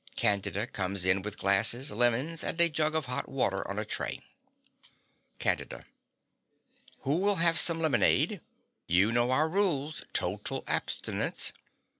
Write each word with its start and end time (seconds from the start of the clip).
Candida 0.15 0.65
comes 0.65 1.05
in 1.05 1.21
with 1.21 1.37
glasses, 1.37 1.91
lemons, 1.91 2.43
and 2.43 2.59
a 2.59 2.69
jug 2.69 2.95
of 2.95 3.05
hot 3.05 3.29
water 3.29 3.67
on 3.67 3.77
a 3.77 3.85
tray.) 3.85 4.19
CANDIDA. 5.37 5.85
Who 7.01 7.19
will 7.19 7.35
have 7.35 7.59
some 7.59 7.79
lemonade? 7.79 8.41
You 8.87 9.11
know 9.11 9.29
our 9.29 9.47
rules: 9.47 10.01
total 10.11 10.63
abstinence. 10.65 11.53